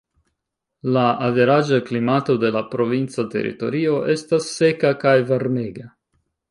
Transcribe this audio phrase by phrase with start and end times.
[0.95, 5.89] La averaĝa klimato de la provinca teritorio estas seka kaj varmega.